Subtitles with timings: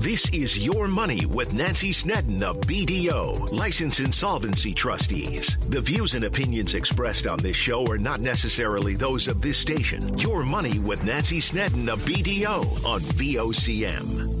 [0.00, 5.58] This is Your Money with Nancy Snedden of BDO, License Insolvency Trustees.
[5.68, 10.16] The views and opinions expressed on this show are not necessarily those of this station.
[10.16, 14.39] Your Money with Nancy Snedden of BDO on VOCM.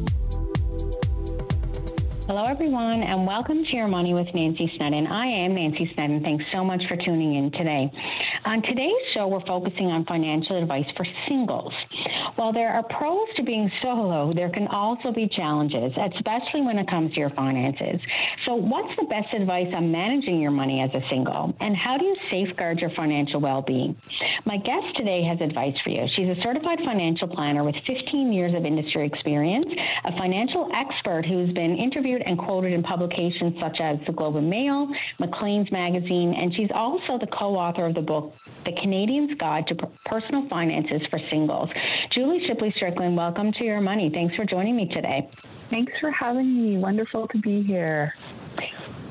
[2.30, 5.08] Hello, everyone, and welcome to Your Money with Nancy Snedden.
[5.08, 6.22] I am Nancy Snedden.
[6.22, 7.90] Thanks so much for tuning in today.
[8.44, 11.74] On today's show, we're focusing on financial advice for singles.
[12.36, 16.86] While there are pros to being solo, there can also be challenges, especially when it
[16.86, 18.00] comes to your finances.
[18.44, 21.52] So, what's the best advice on managing your money as a single?
[21.58, 23.96] And how do you safeguard your financial well being?
[24.44, 26.06] My guest today has advice for you.
[26.06, 31.52] She's a certified financial planner with 15 years of industry experience, a financial expert who's
[31.52, 34.88] been interviewed and quoted in publications such as the Globe and Mail,
[35.18, 38.34] Maclean's Magazine, and she's also the co author of the book
[38.64, 39.74] the Canadian's Guide to
[40.04, 41.70] Personal Finances for Singles.
[42.10, 44.10] Julie Shipley Strickland, welcome to Your Money.
[44.10, 45.28] Thanks for joining me today.
[45.70, 46.78] Thanks for having me.
[46.78, 48.14] Wonderful to be here.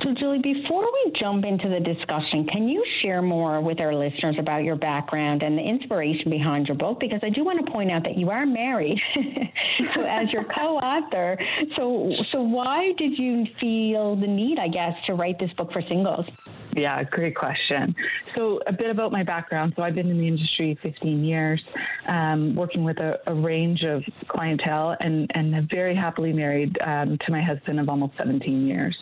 [0.02, 4.38] So, Julie, before we jump into the discussion, can you share more with our listeners
[4.38, 7.02] about your background and the inspiration behind your book?
[7.02, 9.02] Because I do want to point out that you are married,
[9.94, 11.38] so as your co-author.
[11.76, 15.82] So, so why did you feel the need, I guess, to write this book for
[15.82, 16.28] singles?
[16.74, 17.96] Yeah, great question.
[18.36, 19.74] So, a bit about my background.
[19.76, 21.62] So, I've been in the industry 15 years,
[22.06, 27.32] um, working with a, a, range of clientele, and and very happily married um, to
[27.32, 28.98] my husband of almost 17 years.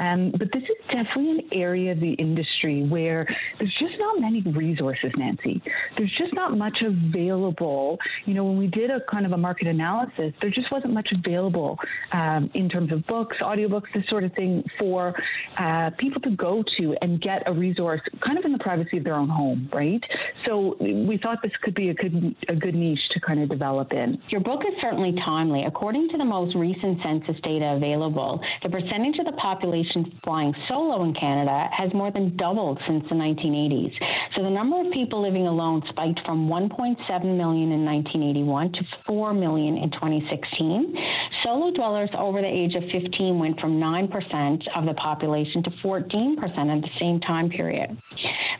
[0.00, 3.26] Um, but this is definitely an area of the industry where
[3.58, 5.62] there's just not many resources, Nancy.
[5.96, 8.00] There's just not much available.
[8.24, 11.12] You know, when we did a kind of a market analysis, there just wasn't much
[11.12, 11.78] available
[12.12, 15.14] um, in terms of books, audiobooks, this sort of thing for
[15.58, 19.04] uh, people to go to and get a resource kind of in the privacy of
[19.04, 20.02] their own home, right?
[20.46, 23.92] So we thought this could be a good, a good niche to kind of develop
[23.92, 24.18] in.
[24.30, 25.64] Your book is certainly timely.
[25.64, 29.89] According to the most recent census data available, the percentage of the population
[30.22, 33.94] flying solo in Canada has more than doubled since the 1980s.
[34.34, 36.98] So the number of people living alone spiked from 1.7
[37.36, 40.98] million in 1981 to 4 million in 2016.
[41.42, 46.58] Solo dwellers over the age of 15 went from 9% of the population to 14%
[46.58, 47.96] in the same time period.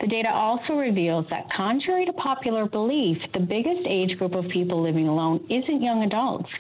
[0.01, 4.81] The data also reveals that, contrary to popular belief, the biggest age group of people
[4.81, 6.51] living alone isn't young adults.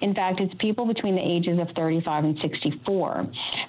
[0.00, 3.26] In fact, it's people between the ages of 35 and 64.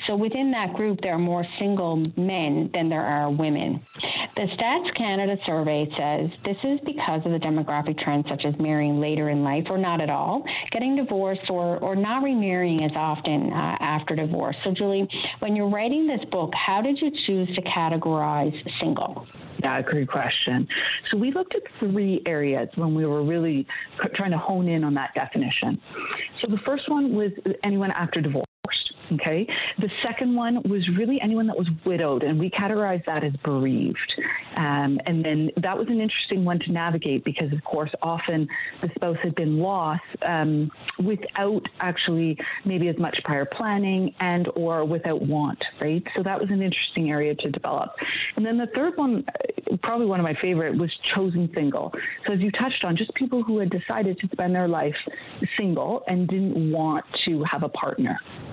[0.07, 3.81] So within within that group, there are more single men than there are women.
[4.35, 9.01] The Stats Canada survey says this is because of the demographic trends such as marrying
[9.01, 13.51] later in life or not at all, getting divorced or, or not remarrying as often
[13.51, 14.55] uh, after divorce.
[14.63, 15.09] So, Julie,
[15.39, 19.27] when you're writing this book, how did you choose to categorize single?
[19.59, 20.67] Yeah, great question.
[21.09, 23.67] So we looked at three areas when we were really
[24.13, 25.81] trying to hone in on that definition.
[26.39, 27.33] So the first one was
[27.63, 28.45] anyone after divorce.
[29.13, 29.47] Okay.
[29.77, 34.21] The second one was really anyone that was widowed, and we categorized that as bereaved.
[34.55, 38.47] Um, and then that was an interesting one to navigate because, of course, often
[38.79, 44.85] the spouse had been lost um, without actually maybe as much prior planning and or
[44.85, 46.05] without want, right?
[46.15, 47.95] So that was an interesting area to develop.
[48.37, 51.93] And then the third one, uh, probably one of my favorite, was chosen single.
[52.25, 54.97] So as you touched on, just people who had decided to spend their life
[55.57, 58.19] single and didn't want to have a partner.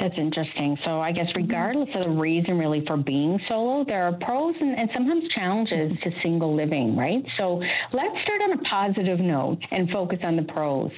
[0.00, 0.78] That's interesting.
[0.82, 1.42] So I guess mm-hmm.
[1.42, 5.98] regardless of the reason really for being solo, there are pros and, and, sometimes challenges
[6.00, 7.22] to single living, right?
[7.38, 7.62] So
[7.92, 10.90] let's start on a positive note and focus on the pros.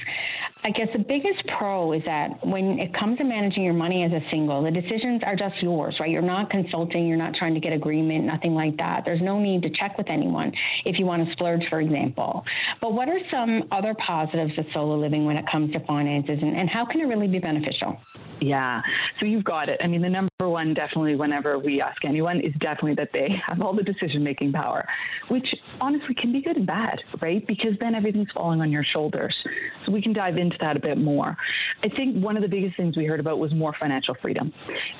[0.64, 4.12] I guess the biggest pro is that when it comes to managing your money as
[4.12, 6.08] a single, the decisions are just yours, right?
[6.08, 9.04] You're not consulting, you're not trying to get agreement, nothing like that.
[9.04, 10.52] There's no need to check with anyone
[10.84, 12.44] if you want to splurge, for example.
[12.80, 16.56] But what are some other positives of solo living when it comes to finances and,
[16.56, 18.00] and how can it really be beneficial?
[18.40, 18.82] Yeah.
[19.18, 19.80] So you've got it.
[19.82, 23.60] I mean, the number one, definitely, whenever we ask anyone, is definitely that they have
[23.62, 24.86] all the decision making power,
[25.28, 27.46] which honestly can be good and bad, right?
[27.46, 29.44] Because then everything's falling on your shoulders.
[29.84, 31.36] So we can dive into that a bit more.
[31.84, 34.52] I think one of the biggest things we heard about was more financial freedom.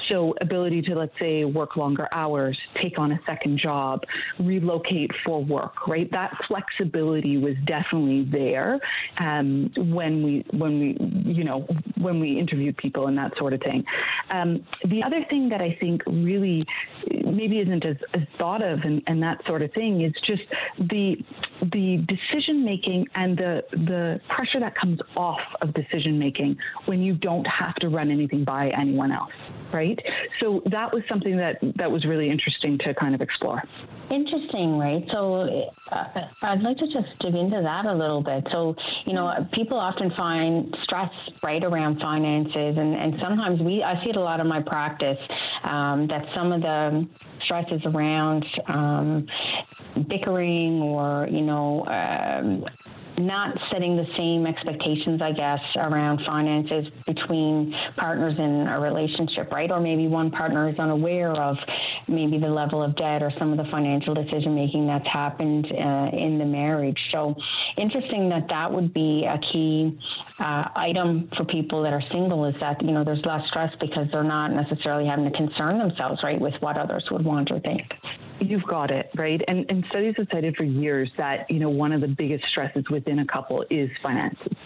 [0.06, 4.04] So, ability to, let's say, work longer hours, take on a second job,
[4.38, 6.10] relocate for work, right?
[6.10, 8.80] That flexibility was definitely there
[9.18, 11.60] um, when we, when we, you know,
[11.98, 13.81] when we interviewed people and that sort of thing.
[14.30, 16.66] Um, the other thing that I think really
[17.10, 20.44] maybe isn't as, as thought of and, and that sort of thing is just
[20.78, 21.22] the
[21.62, 26.56] the decision making and the the pressure that comes off of decision making
[26.86, 29.32] when you don't have to run anything by anyone else
[29.72, 30.04] right
[30.40, 33.62] so that was something that that was really interesting to kind of explore
[34.12, 35.08] Interesting, right?
[35.10, 38.46] So uh, I'd like to just dig into that a little bit.
[38.50, 38.76] So,
[39.06, 41.10] you know, people often find stress
[41.42, 45.18] right around finances, and, and sometimes we, I see it a lot in my practice,
[45.64, 47.06] um, that some of the
[47.40, 49.26] stresses around um,
[50.06, 52.64] bickering or, you know, um,
[53.18, 59.70] not setting the same expectations, I guess, around finances between partners in a relationship, right?
[59.70, 61.58] Or maybe one partner is unaware of
[62.08, 66.10] maybe the level of debt or some of the financial decision making that's happened uh,
[66.12, 67.10] in the marriage.
[67.10, 67.36] So
[67.76, 69.98] interesting that that would be a key
[70.38, 74.10] uh, item for people that are single is that, you know, there's less stress because
[74.10, 77.94] they're not necessarily having to concern themselves, right, with what others would want or think.
[78.40, 79.40] You've got it, right?
[79.46, 82.88] And, and studies have cited for years that, you know, one of the biggest stresses
[82.90, 84.56] within a couple is finances.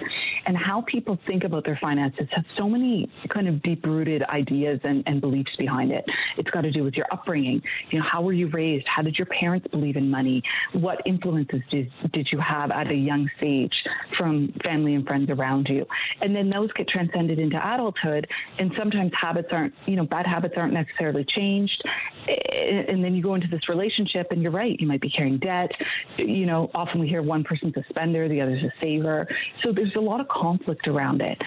[0.47, 4.81] And how people think about their finances has so many kind of deep rooted ideas
[4.85, 6.09] and, and beliefs behind it.
[6.39, 7.63] It's got to do with your upbringing.
[7.91, 8.87] You know, how were you raised?
[8.87, 10.43] How did your parents believe in money?
[10.73, 15.69] What influences did, did you have at a young stage from family and friends around
[15.69, 15.87] you?
[16.23, 18.29] And then those get transcended into adulthood.
[18.59, 21.83] And sometimes habits aren't, you know, bad habits aren't necessarily changed.
[22.27, 25.73] And then you go into this relationship and you're right, you might be carrying debt.
[26.19, 29.29] You know, often we hear one person's a spender, the other's a saver.
[29.63, 31.43] So there's a lot of conflict around it.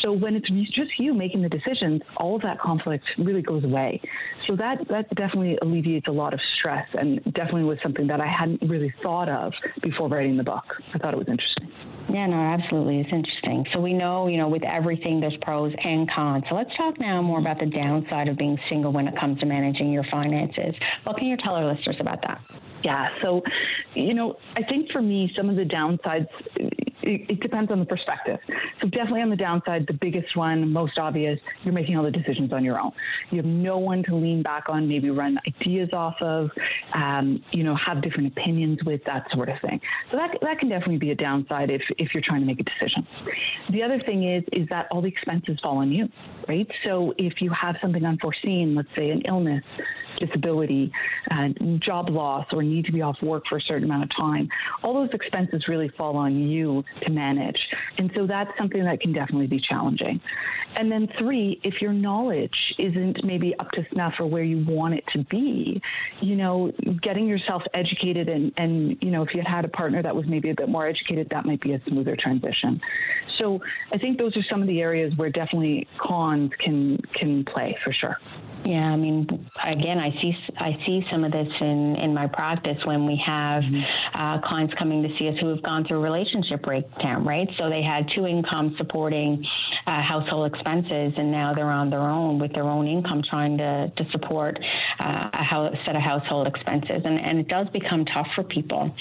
[0.00, 4.00] So when it's just you making the decisions, all of that conflict really goes away.
[4.46, 8.26] So that that definitely alleviates a lot of stress and definitely was something that I
[8.26, 10.80] hadn't really thought of before writing the book.
[10.94, 11.70] I thought it was interesting.
[12.08, 13.00] Yeah, no, absolutely.
[13.00, 13.66] It's interesting.
[13.72, 16.44] So we know, you know, with everything, there's pros and cons.
[16.48, 19.46] So let's talk now more about the downside of being single when it comes to
[19.46, 20.74] managing your finances.
[21.04, 22.40] What can you tell our listeners about that?
[22.82, 23.10] Yeah.
[23.20, 23.42] So,
[23.94, 26.28] you know, I think for me, some of the downsides,
[27.02, 28.38] it, it, depends on the perspective.
[28.80, 32.52] So, definitely on the downside, the biggest one, most obvious, you're making all the decisions
[32.52, 32.92] on your own.
[33.30, 36.50] You have no one to lean back on, maybe run ideas off of,
[36.92, 39.80] um, you know, have different opinions with, that sort of thing.
[40.10, 42.64] So, that, that can definitely be a downside if, if you're trying to make a
[42.64, 43.06] decision.
[43.70, 46.10] The other thing is, is that all the expenses fall on you,
[46.48, 46.70] right?
[46.84, 49.64] So, if you have something unforeseen, let's say an illness,
[50.20, 50.92] disability,
[51.30, 54.48] uh, job loss, or need to be off work for a certain amount of time,
[54.82, 57.70] all those expenses really fall on you to manage.
[57.98, 60.20] And so that's something that can definitely be challenging.
[60.76, 64.94] And then three, if your knowledge isn't maybe up to snuff or where you want
[64.94, 65.82] it to be,
[66.20, 70.00] you know, getting yourself educated and, and you know, if you had had a partner
[70.00, 72.80] that was maybe a bit more educated, that might be a smoother transition.
[73.28, 73.62] So
[73.92, 77.92] I think those are some of the areas where definitely cons can can play for
[77.92, 78.18] sure.
[78.64, 82.84] Yeah, I mean, again, I see I see some of this in in my practice
[82.84, 83.82] when we have mm-hmm.
[84.14, 87.48] uh, clients coming to see us who have gone through relationship breakdown, right?
[87.56, 89.46] So they had two incomes supporting
[89.86, 93.90] uh, household expenses, and now they're on their own with their own income trying to
[93.96, 94.62] to support
[94.98, 98.94] uh, a house, set of household expenses, and and it does become tough for people.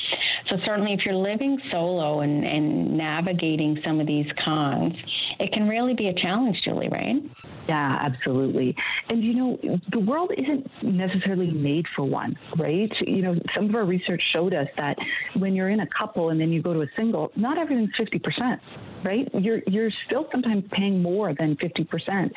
[0.45, 4.95] So certainly, if you're living solo and and navigating some of these cons,
[5.37, 7.21] it can really be a challenge, Julie, right?
[7.67, 8.75] Yeah, absolutely.
[9.09, 9.48] And you know,
[9.89, 12.99] the world isn't necessarily made for one, right?
[13.01, 14.97] You know, some of our research showed us that
[15.33, 18.59] when you're in a couple and then you go to a single, not everything's 50%,
[19.03, 19.29] right?
[19.33, 22.31] You're you're still sometimes paying more than 50%.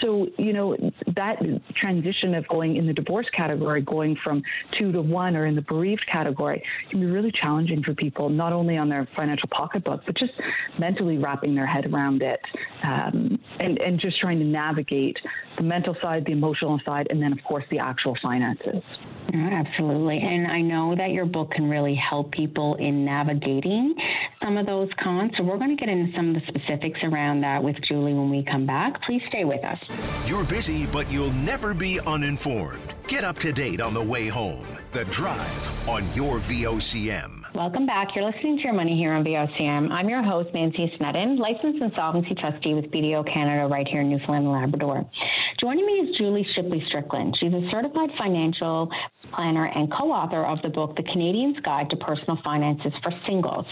[0.00, 0.76] So, you know,
[1.06, 1.42] that
[1.74, 4.42] transition of going in the divorce category, going from
[4.72, 8.52] 2 to 1 or in the bereaved category can be really challenging for people, not
[8.52, 10.34] only on their financial pocketbook, but just
[10.78, 12.40] mentally wrapping their head around it
[12.82, 15.20] um, and, and just trying to navigate
[15.56, 18.82] the mental side, the emotional side, and then, of course, the actual finances.
[19.34, 20.20] Absolutely.
[20.20, 23.94] And I know that your book can really help people in navigating
[24.42, 25.32] some of those cons.
[25.36, 28.30] So we're going to get into some of the specifics around that with Julie when
[28.30, 29.02] we come back.
[29.02, 29.78] Please stay with us.
[30.26, 32.80] You're busy, but you'll never be uninformed.
[33.06, 34.66] Get up to date on the way home.
[34.98, 37.54] The Drive on your VOCM.
[37.54, 38.16] Welcome back.
[38.16, 39.92] You're listening to Your Money here on VOCM.
[39.92, 44.46] I'm your host, Nancy Snedden, licensed insolvency trustee with BDO Canada right here in Newfoundland
[44.46, 45.08] and Labrador.
[45.56, 47.36] Joining me is Julie Shipley Strickland.
[47.36, 48.90] She's a certified financial
[49.30, 53.66] planner and co-author of the book, The Canadian's Guide to Personal Finances for Singles.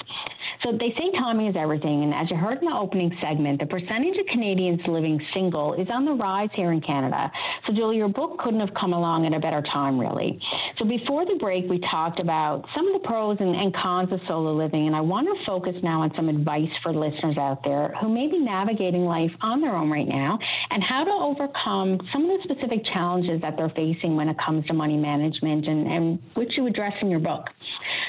[0.62, 3.66] So they say timing is everything, and as you heard in the opening segment, the
[3.66, 7.30] percentage of Canadians living single is on the rise here in Canada.
[7.66, 10.40] So Julie, your book couldn't have come along at a better time, really.
[10.78, 14.20] So before the break, we talked about some of the pros and, and cons of
[14.26, 17.94] solo living, and I want to focus now on some advice for listeners out there
[18.00, 20.38] who may be navigating life on their own right now
[20.70, 24.66] and how to overcome some of the specific challenges that they're facing when it comes
[24.66, 27.50] to money management and, and which you address in your book.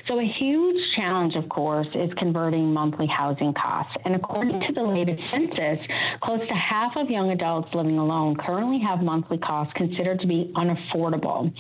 [0.07, 3.95] So, a huge challenge, of course, is converting monthly housing costs.
[4.05, 5.79] And according to the latest census,
[6.21, 10.51] close to half of young adults living alone currently have monthly costs considered to be
[10.55, 11.53] unaffordable.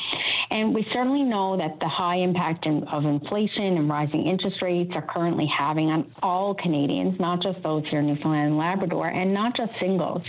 [0.49, 4.91] And we certainly know that the high impact in, of inflation and rising interest rates
[4.95, 9.33] are currently having on all Canadians, not just those here in Newfoundland and Labrador, and
[9.33, 10.23] not just singles.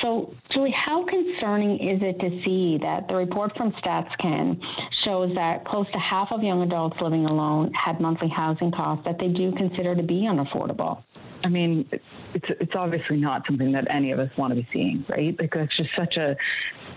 [0.00, 5.64] So, Julie, how concerning is it to see that the report from StatsCan shows that
[5.64, 9.52] close to half of young adults living alone had monthly housing costs that they do
[9.52, 11.02] consider to be unaffordable?
[11.44, 11.88] I mean,
[12.32, 15.38] it's it's obviously not something that any of us want to be seeing, right?
[15.38, 16.36] Like that's just such a,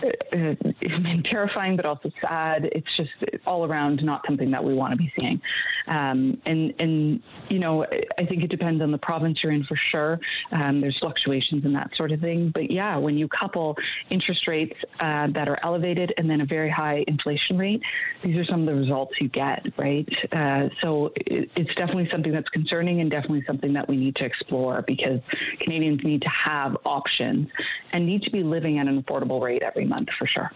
[0.02, 2.66] a, a terrifying, but also sad.
[2.72, 3.12] It's just
[3.46, 5.40] all around not something that we want to be seeing.
[5.86, 9.76] Um, and and you know, I think it depends on the province you're in for
[9.76, 10.20] sure.
[10.52, 12.50] Um, there's fluctuations and that sort of thing.
[12.50, 13.76] But yeah, when you couple
[14.10, 17.82] interest rates uh, that are elevated and then a very high inflation rate,
[18.22, 20.08] these are some of the results you get, right?
[20.32, 24.24] Uh, so it, it's definitely something that's concerning and definitely something that we need to
[24.24, 25.20] explore because
[25.60, 27.48] Canadians need to have options
[27.92, 30.50] and need to be living at an affordable rate every month for sure.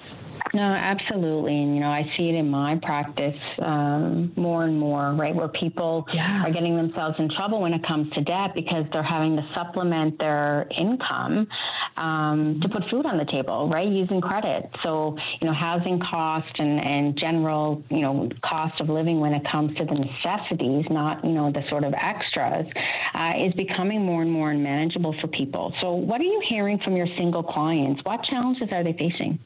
[0.54, 1.62] No, absolutely.
[1.62, 5.48] And, you know, I see it in my practice um, more and more, right, where
[5.48, 6.44] people yeah.
[6.44, 10.18] are getting themselves in trouble when it comes to debt because they're having to supplement
[10.18, 11.48] their income
[11.96, 14.68] um, to put food on the table, right, using credit.
[14.82, 19.44] So, you know, housing cost and, and general, you know, cost of living when it
[19.44, 22.66] comes to the necessities, not, you know, the sort of extras,
[23.14, 25.72] uh, is becoming more and more unmanageable for people.
[25.80, 28.00] So, what are you hearing from your single clients?
[28.04, 29.40] What challenges are they facing?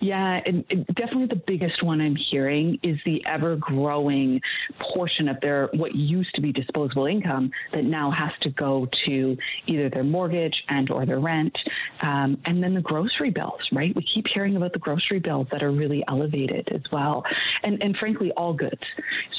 [0.00, 4.40] Yeah, and, definitely the biggest one I'm hearing is the ever growing
[4.78, 9.36] portion of their what used to be disposable income that now has to go to
[9.66, 11.62] either their mortgage and or their rent,
[12.00, 13.68] um, and then the grocery bills.
[13.72, 17.24] Right, we keep hearing about the grocery bills that are really elevated as well,
[17.62, 18.84] and and frankly all goods.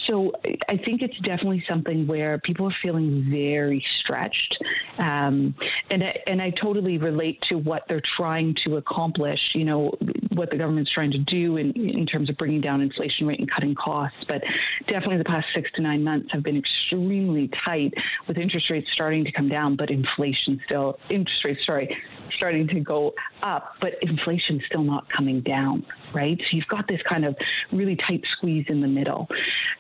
[0.04, 0.34] So
[0.68, 4.62] I think it's definitely something where people are feeling very stretched,
[4.98, 5.56] um,
[5.90, 9.56] and and I totally relate to what they're trying to accomplish.
[9.56, 9.98] You know
[10.32, 13.50] what the government's trying to do in, in terms of bringing down inflation rate and
[13.50, 14.24] cutting costs.
[14.28, 14.44] But
[14.88, 17.94] definitely the past six to nine months have been extremely tight
[18.28, 21.98] with interest rates starting to come down, but inflation still, interest rates, sorry,
[22.32, 26.40] starting to go up, but inflation still not coming down, right?
[26.40, 27.36] So you've got this kind of
[27.72, 29.30] really tight squeeze in the middle.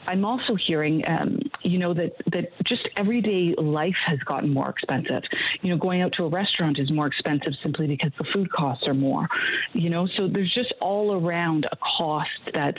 [0.08, 5.24] I'm also hearing, um, you know, that, that just everyday life has gotten more expensive.
[5.62, 8.88] You know, going out to a restaurant is more expensive simply because the food costs
[8.88, 9.28] are more,
[9.74, 12.76] you know, so there's just all around a cost that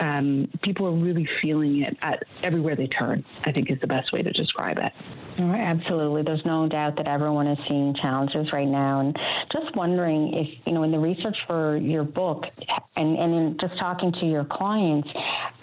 [0.00, 4.12] um, people are really feeling it at everywhere they turn, I think is the best
[4.12, 4.92] way to describe it.
[5.38, 6.24] Absolutely.
[6.24, 9.00] There's no doubt that everyone is seeing challenges right now.
[9.00, 9.18] And
[9.50, 12.50] just wondering if, you know, in the research for your book
[12.96, 15.08] and, and in just talking to your clients,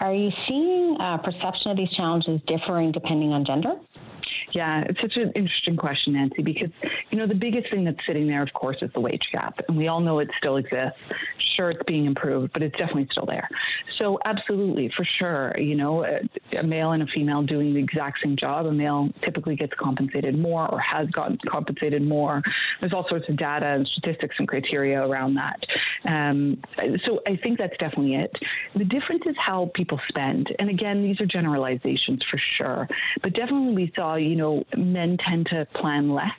[0.00, 3.76] are you seeing uh, perception of these challenges differing depending on gender?
[4.52, 6.70] Yeah, it's such an interesting question, Nancy, because,
[7.10, 9.60] you know, the biggest thing that's sitting there, of course, is the wage gap.
[9.68, 10.98] And we all know it still exists.
[11.38, 13.48] Sure, it's being improved, but it's definitely still there.
[13.96, 18.36] So, absolutely, for sure, you know, a, male and a female doing the exact same
[18.36, 22.42] job, a male typically gets compensated more or has gotten compensated more.
[22.80, 25.66] There's all sorts of data and statistics and criteria around that.
[26.06, 26.60] Um,
[27.04, 28.36] so, I think that's definitely it.
[28.74, 30.54] The difference is how people spend.
[30.58, 32.88] And again, these are generalizations for sure.
[33.22, 36.32] But definitely, we saw, you know, men tend to plan less.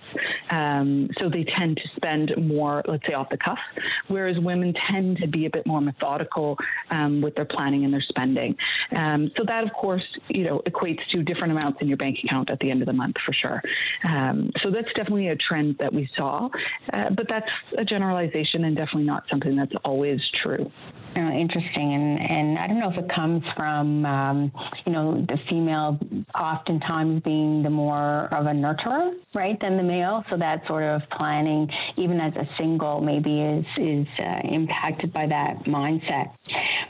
[0.50, 3.60] Um, so they tend to spend more, let's say, off the cuff,
[4.08, 6.58] whereas women tend to be a bit more methodical
[6.92, 8.58] um, with their planning and their spending.
[8.96, 12.50] Um, so that, of course, you know, equates to different amounts in your bank account
[12.50, 13.62] at the end of the month for sure.
[14.04, 16.50] Um, so that's definitely a trend that we saw,
[16.94, 20.72] uh, but that's a generalization and definitely not something that's always true.
[21.18, 24.52] Oh, interesting, and and I don't know if it comes from um,
[24.86, 25.98] you know the female
[26.38, 30.24] oftentimes being the more of a nurturer, right, than the male.
[30.30, 35.28] So that sort of planning, even as a single, maybe is is uh, impacted by
[35.28, 36.32] that mindset.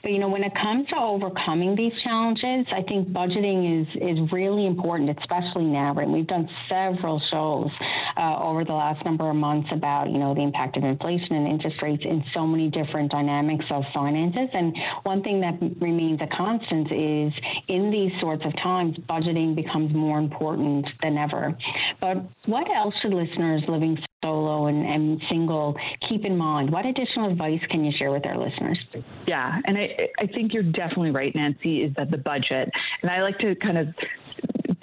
[0.01, 4.31] But you know, when it comes to overcoming these challenges, I think budgeting is is
[4.31, 5.93] really important, especially now.
[5.93, 7.71] Right, we've done several shows
[8.17, 11.47] uh, over the last number of months about you know the impact of inflation and
[11.47, 14.49] interest rates in so many different dynamics of finances.
[14.53, 17.33] And one thing that remains a constant is
[17.67, 21.55] in these sorts of times, budgeting becomes more important than ever.
[21.99, 26.71] But what else should listeners living solo and, and single keep in mind?
[26.71, 28.79] What additional advice can you share with our listeners?
[29.27, 33.21] Yeah, and I, I think you're definitely right, Nancy, is that the budget, and I
[33.21, 33.93] like to kind of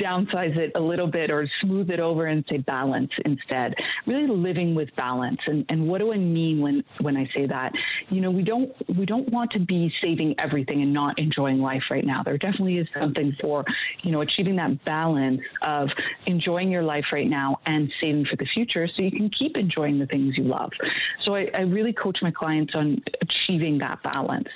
[0.02, 3.74] downsize it a little bit or smooth it over and say balance instead.
[4.06, 5.40] Really living with balance.
[5.46, 7.74] And, and what do I mean when, when I say that?
[8.10, 11.84] You know, we don't we don't want to be saving everything and not enjoying life
[11.90, 12.22] right now.
[12.22, 13.64] There definitely is something for,
[14.02, 15.90] you know, achieving that balance of
[16.26, 19.98] enjoying your life right now and saving for the future so you can keep enjoying
[19.98, 20.72] the things you love.
[21.20, 24.48] So I, I really coach my clients on achieving that balance.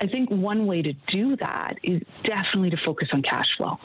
[0.00, 3.78] I think one way to do that is definitely to focus on cash flow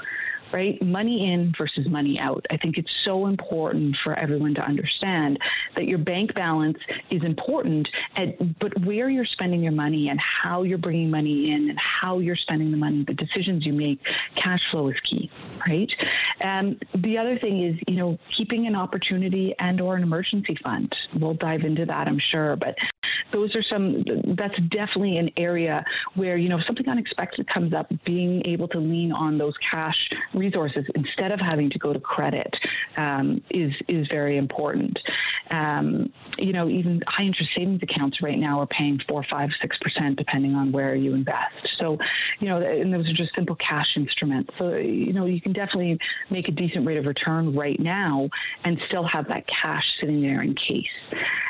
[0.51, 0.81] right?
[0.81, 2.45] Money in versus money out.
[2.51, 5.39] I think it's so important for everyone to understand
[5.75, 6.79] that your bank balance
[7.09, 11.69] is important, at, but where you're spending your money and how you're bringing money in
[11.69, 13.99] and how you're spending the money, the decisions you make,
[14.35, 15.29] cash flow is key,
[15.67, 15.93] right?
[16.43, 20.95] Um, the other thing is, you know, keeping an opportunity and or an emergency fund.
[21.13, 22.77] We'll dive into that, I'm sure, but
[23.31, 24.03] those are some
[24.35, 25.83] that's definitely an area
[26.15, 30.09] where you know if something unexpected comes up being able to lean on those cash
[30.33, 32.57] resources instead of having to go to credit
[32.97, 34.99] um, is is very important.
[35.51, 39.77] Um, you know even high interest savings accounts right now are paying four five six
[39.77, 41.75] percent depending on where you invest.
[41.77, 41.97] So
[42.39, 44.53] you know and those are just simple cash instruments.
[44.57, 45.99] So you know you can definitely
[46.29, 48.29] make a decent rate of return right now
[48.63, 50.89] and still have that cash sitting there in case.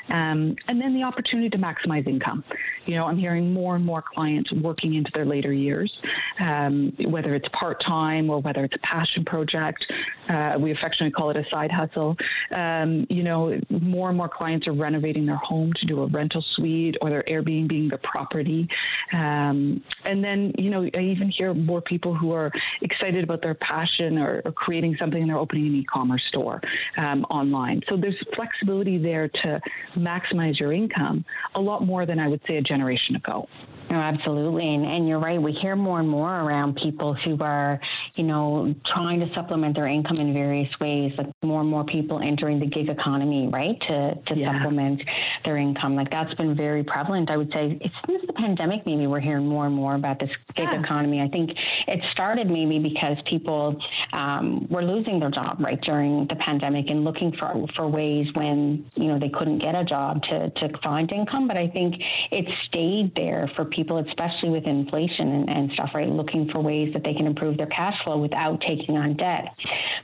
[0.10, 2.44] Um, and then the opportunity to maximize income.
[2.86, 6.00] You know, I'm hearing more and more clients working into their later years,
[6.40, 9.92] um, whether it's part time or whether it's a passion project.
[10.28, 12.18] Uh, we affectionately call it a side hustle.
[12.52, 16.42] Um, you know, more and more clients are renovating their home to do a rental
[16.42, 18.68] suite or their Airbnb their property.
[19.14, 22.52] Um, and then, you know, I even hear more people who are
[22.82, 26.62] excited about their passion or, or creating something and they're opening an e commerce store
[26.98, 27.84] um, online.
[27.88, 29.62] So there's flexibility there to
[29.96, 33.48] maximize your income a lot more than I would say a generation ago.
[33.90, 34.76] No, absolutely.
[34.76, 35.42] And, and you're right.
[35.42, 37.80] We hear more and more around people who are,
[38.14, 41.14] you know, trying to supplement their income in various ways.
[41.18, 44.54] Like more and more people entering the gig economy, right, to, to yeah.
[44.54, 45.02] supplement
[45.44, 45.96] their income.
[45.96, 47.32] Like that's been very prevalent.
[47.32, 50.68] I would say since the pandemic, maybe we're hearing more and more about this gig
[50.72, 50.80] yeah.
[50.80, 51.20] economy.
[51.22, 53.82] I think it started maybe because people
[54.14, 58.88] um, were losing their job, right, during the pandemic and looking for, for ways when,
[58.94, 61.48] you know, they couldn't get a job to, to find income.
[61.48, 65.92] But I think it stayed there for people people, especially with inflation and, and stuff,
[65.96, 69.56] right, looking for ways that they can improve their cash flow without taking on debt.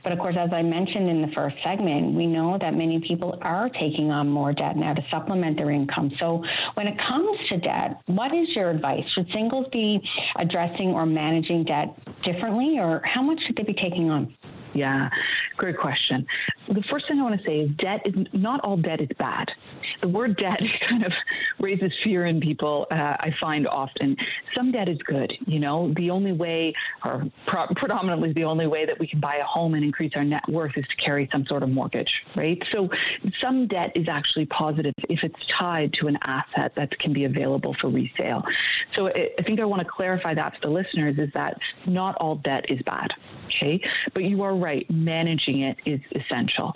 [0.02, 3.38] But of course, as I mentioned in the first segment, we know that many people
[3.42, 6.10] are taking on more debt now to supplement their income.
[6.18, 6.42] So
[6.72, 9.10] when it comes to debt, what is your advice?
[9.10, 14.08] Should singles be addressing or managing debt differently, or how much should they be taking
[14.08, 14.34] on?
[14.76, 15.08] Yeah,
[15.56, 16.26] great question.
[16.68, 19.50] The first thing I want to say is debt is not all debt is bad.
[20.02, 21.14] The word debt kind of
[21.58, 22.86] raises fear in people.
[22.90, 24.18] Uh, I find often
[24.54, 25.32] some debt is good.
[25.46, 29.36] You know, the only way, or pro- predominantly the only way that we can buy
[29.36, 32.62] a home and increase our net worth is to carry some sort of mortgage, right?
[32.70, 32.90] So
[33.40, 37.72] some debt is actually positive if it's tied to an asset that can be available
[37.72, 38.44] for resale.
[38.94, 42.16] So I, I think I want to clarify that to the listeners is that not
[42.16, 43.14] all debt is bad.
[43.46, 43.80] Okay,
[44.12, 46.74] but you are right, managing it is essential.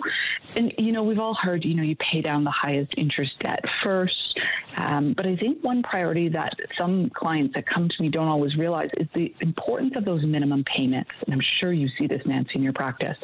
[0.55, 3.65] And, you know, we've all heard, you know, you pay down the highest interest debt
[3.83, 4.39] first.
[4.77, 8.55] Um, but I think one priority that some clients that come to me don't always
[8.55, 11.11] realize is the importance of those minimum payments.
[11.25, 13.17] And I'm sure you see this, Nancy, in your practice.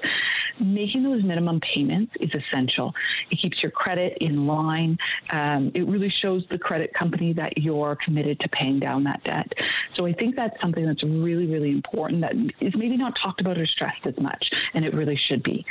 [0.60, 2.94] Making those minimum payments is essential.
[3.32, 4.98] It keeps your credit in line.
[5.30, 9.54] Um, it really shows the credit company that you're committed to paying down that debt.
[9.94, 13.58] So I think that's something that's really, really important that is maybe not talked about
[13.58, 15.66] or stressed as much, and it really should be.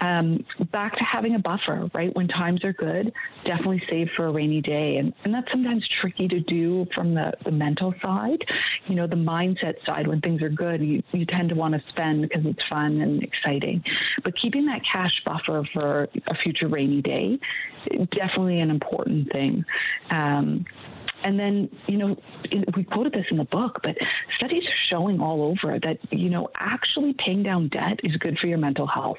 [0.00, 2.14] Um, back to having a buffer, right?
[2.14, 3.12] When times are good,
[3.44, 4.96] definitely save for a rainy day.
[4.96, 8.48] And, and that's sometimes tricky to do from the, the mental side.
[8.86, 11.88] You know, the mindset side, when things are good, you, you tend to want to
[11.88, 13.84] spend because it's fun and exciting.
[14.22, 17.38] But keeping that cash buffer for a future rainy day,
[18.10, 19.64] definitely an important thing.
[20.10, 20.66] Um,
[21.22, 22.16] and then, you know,
[22.74, 23.98] we quoted this in the book, but
[24.36, 28.46] studies are showing all over that, you know, actually paying down debt is good for
[28.46, 29.18] your mental health.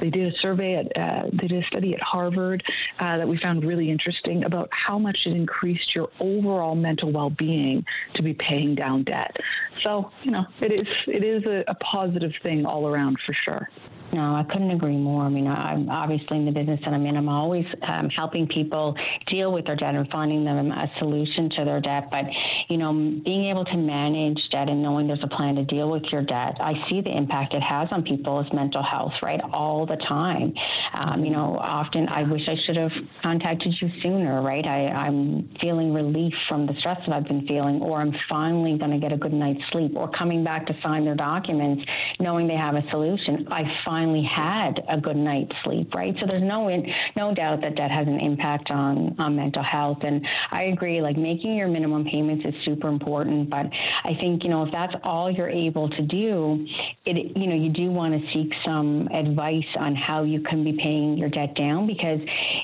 [0.00, 2.62] They did a survey at, uh, they did a study at Harvard
[2.98, 7.84] uh, that we found really interesting about how much it increased your overall mental well-being
[8.14, 9.38] to be paying down debt.
[9.82, 13.68] So, you know, it is it is a, a positive thing all around for sure.
[14.12, 15.22] No, I couldn't agree more.
[15.22, 17.16] I mean, I'm obviously in the business that I'm in.
[17.16, 18.96] I'm always um, helping people
[19.26, 22.10] deal with their debt and finding them a solution to their debt.
[22.10, 22.26] But,
[22.68, 26.10] you know, being able to manage debt and knowing there's a plan to deal with
[26.10, 29.40] your debt, I see the impact it has on people's mental health, right?
[29.52, 30.54] All the time.
[30.92, 32.92] Um, you know, often I wish I should have
[33.22, 34.66] contacted you sooner, right?
[34.66, 38.90] I, I'm feeling relief from the stress that I've been feeling, or I'm finally going
[38.90, 41.84] to get a good night's sleep, or coming back to sign their documents
[42.18, 43.46] knowing they have a solution.
[43.52, 46.16] I finally had a good night's sleep, right?
[46.18, 49.98] So there's no in, no doubt that that has an impact on on mental health.
[50.04, 53.50] And I agree, like making your minimum payments is super important.
[53.50, 53.66] But
[54.04, 56.66] I think you know if that's all you're able to do,
[57.04, 60.72] it you know you do want to seek some advice on how you can be
[60.72, 62.20] paying your debt down because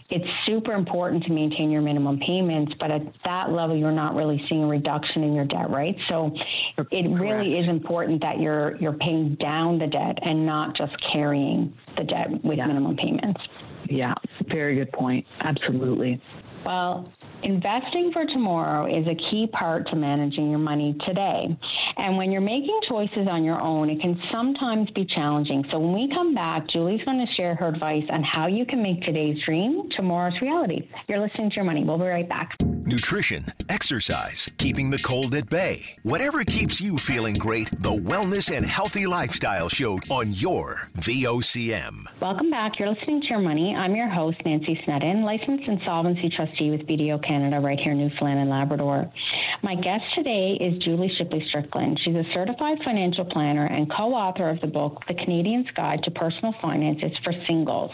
[0.08, 2.72] it's super important to maintain your minimum payments.
[2.80, 5.98] But at that level, you're not really seeing a reduction in your debt, right?
[6.08, 6.34] So
[6.90, 11.25] it really is important that you're you're paying down the debt and not just carrying
[11.96, 12.66] the debt with yeah.
[12.66, 13.42] minimum payments.
[13.88, 14.14] Yeah,
[14.46, 15.26] very good point.
[15.40, 16.20] Absolutely.
[16.64, 17.12] Well,
[17.44, 21.56] investing for tomorrow is a key part to managing your money today.
[21.96, 25.64] And when you're making choices on your own, it can sometimes be challenging.
[25.70, 28.82] So when we come back, Julie's going to share her advice on how you can
[28.82, 30.88] make today's dream tomorrow's reality.
[31.06, 31.84] You're listening to your money.
[31.84, 32.58] We'll be right back.
[32.88, 35.82] Nutrition, exercise, keeping the cold at bay.
[36.04, 42.06] Whatever keeps you feeling great, the Wellness and Healthy Lifestyle Show on your VOCM.
[42.20, 42.78] Welcome back.
[42.78, 43.74] You're listening to Your Money.
[43.74, 48.38] I'm your host, Nancy Snedden, licensed insolvency trustee with BDO Canada right here in Newfoundland
[48.38, 49.10] and Labrador.
[49.62, 51.98] My guest today is Julie Shipley Strickland.
[51.98, 56.52] She's a certified financial planner and co-author of the book, The Canadian's Guide to Personal
[56.62, 57.90] Finances for Singles.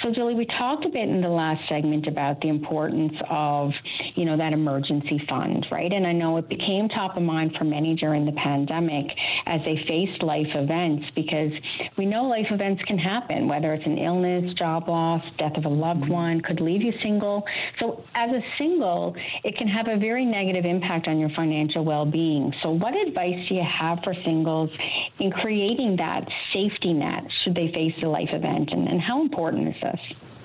[0.00, 3.74] So, Julie, we talked a bit in the last segment about the importance of,
[4.14, 5.92] you know, that emergency fund, right?
[5.92, 9.76] And I know it became top of mind for many during the pandemic as they
[9.84, 11.52] faced life events because
[11.96, 15.68] we know life events can happen, whether it's an illness, job loss, death of a
[15.68, 16.12] loved mm-hmm.
[16.12, 17.46] one, could leave you single,
[17.78, 22.04] so, as a single, it can have a very negative impact on your financial well
[22.04, 22.54] being.
[22.62, 24.70] So, what advice do you have for singles
[25.18, 28.72] in creating that safety net should they face a life event?
[28.72, 30.00] And, and how important is this?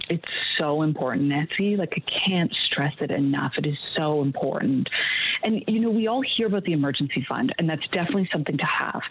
[0.10, 1.76] It's so important, Nancy.
[1.76, 3.58] Like, I can't stress it enough.
[3.58, 4.90] It is so important.
[5.44, 8.66] And, you know, we all hear about the emergency fund, and that's definitely something to
[8.66, 9.02] have.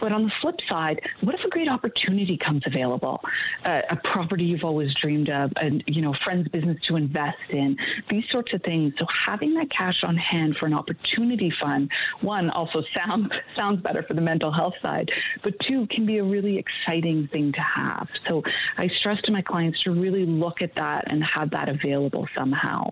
[0.00, 3.22] But on the flip side, what if a great opportunity comes available?
[3.64, 7.76] Uh, a property you've always dreamed of, and, you know, friend's business to invest in,
[8.08, 8.94] these sorts of things.
[8.98, 14.02] So having that cash on hand for an opportunity fund, one, also sounds, sounds better
[14.02, 18.08] for the mental health side, but two, can be a really exciting thing to have.
[18.26, 18.42] So
[18.76, 22.90] I stress to my clients to really look at that and have that available somehow.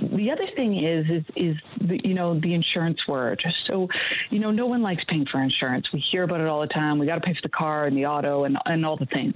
[0.00, 3.42] The other thing is, is, is the, you know, the insurance word.
[3.64, 3.88] So,
[4.30, 5.92] you know, no one likes paying for insurance.
[5.92, 6.98] We hear about it all the time.
[6.98, 9.34] We got to pay for the car and the auto and, and all the things.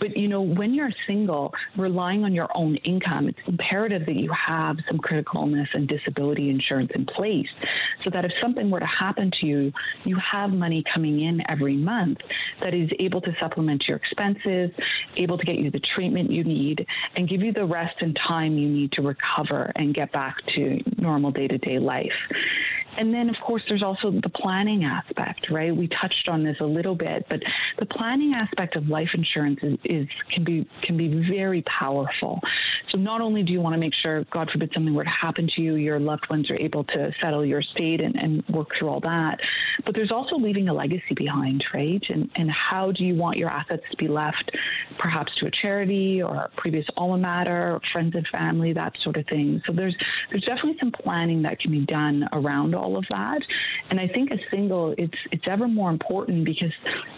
[0.00, 4.30] But, you know, when you're single, relying on your own income, it's imperative that you
[4.32, 7.50] have some critical illness and disability insurance in place
[8.02, 9.72] so that if something were to happen to you,
[10.04, 12.20] you have money coming in every month
[12.60, 14.70] that is able to supplement your expenses,
[15.16, 18.56] able to get you the treatment you need, and give you the rest and time
[18.58, 22.14] you need to recover and get back to normal day to day life.
[22.98, 25.74] And then, of course, there's also the planning aspect, right?
[25.74, 27.44] We touched on this a little bit, but
[27.78, 32.42] the planning aspect of life insurance is, is can be can be very powerful.
[32.88, 35.46] So not only do you want to make sure, God forbid, something were to happen
[35.46, 38.88] to you, your loved ones are able to settle your estate and, and work through
[38.88, 39.42] all that,
[39.84, 42.04] but there's also leaving a legacy behind, right?
[42.10, 44.56] And and how do you want your assets to be left,
[44.98, 49.26] perhaps to a charity or a previous alma mater, friends and family, that sort of
[49.26, 49.62] thing.
[49.66, 49.96] So there's
[50.30, 53.42] there's definitely some planning that can be done around all of that.
[53.90, 56.72] And I think as single, it's it's ever more important because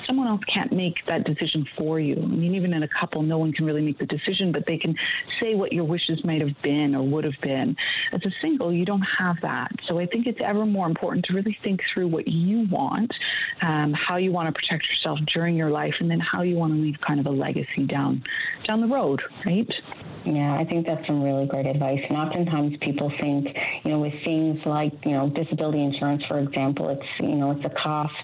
[0.07, 2.16] someone else can't make that decision for you.
[2.16, 4.79] I mean, even in a couple, no one can really make the decision, but they
[4.79, 4.96] can
[5.38, 7.77] say what your wishes might have been or would have been.
[8.12, 9.73] As a single, you don't have that.
[9.85, 13.14] So I think it's ever more important to really think through what you want,
[13.62, 16.73] um, how you want to protect yourself during your life, and then how you want
[16.75, 18.23] to leave kind of a legacy down
[18.64, 19.82] down the road, right?
[20.24, 22.04] Yeah, I think that's some really great advice.
[22.09, 26.90] And oftentimes people think, you know, with things like, you know, disability insurance, for example,
[26.90, 28.14] it's, you know, it's a cost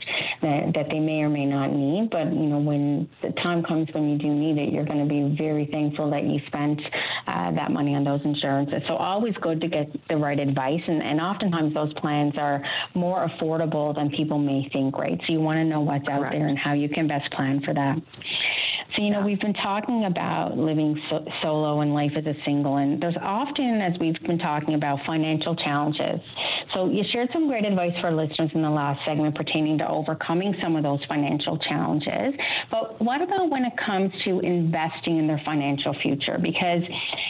[0.42, 2.10] that, that they may or may not need.
[2.10, 5.06] But, you know, when the time comes when you do need it, you're going to
[5.06, 6.82] be very thankful that you spent
[7.26, 8.82] uh, that money on those insurances.
[8.86, 10.82] So always good to get the right advice.
[10.88, 12.62] And, and oftentimes those plans are
[12.94, 15.18] more affordable than people may think, right?
[15.26, 17.72] So you want to know what's out there and how you can best plan for
[17.72, 18.02] that.
[18.94, 22.76] So, you know, we've been talking about living so- solo and life as a single,
[22.76, 26.20] and there's often, as we've been talking about, financial challenges.
[26.72, 30.56] So, you shared some great advice for listeners in the last segment pertaining to overcoming
[30.60, 32.34] some of those financial challenges.
[32.70, 36.38] But what about when it comes to investing in their financial future?
[36.38, 36.82] Because,